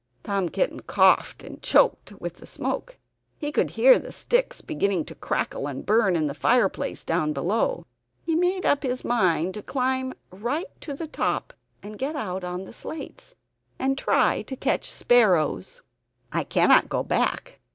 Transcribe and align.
Tom 0.23 0.49
Kitten 0.49 0.79
coughed 0.79 1.43
and 1.43 1.61
choked 1.61 2.13
with 2.19 2.37
the 2.37 2.47
smoke; 2.47 2.97
he 3.37 3.51
could 3.51 3.69
hear 3.69 3.99
the 3.99 4.11
sticks 4.11 4.59
beginning 4.59 5.05
to 5.05 5.13
crackle 5.13 5.67
and 5.67 5.85
burn 5.85 6.15
in 6.15 6.25
the 6.25 6.33
fireplace 6.33 7.03
down 7.03 7.33
below. 7.33 7.85
He 8.23 8.33
made 8.33 8.65
up 8.65 8.81
his 8.81 9.05
mind 9.05 9.53
to 9.53 9.61
climb 9.61 10.15
right 10.31 10.65
to 10.81 10.95
the 10.95 11.05
top, 11.07 11.53
and 11.83 11.99
get 11.99 12.15
out 12.15 12.43
on 12.43 12.65
the 12.65 12.73
slates, 12.73 13.35
and 13.77 13.95
try 13.95 14.41
to 14.41 14.55
catch 14.55 14.89
sparrows. 14.89 15.83
"I 16.33 16.45
cannot 16.45 16.89
go 16.89 17.03
back. 17.03 17.59